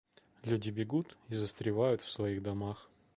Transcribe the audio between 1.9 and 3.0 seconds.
в своих домах.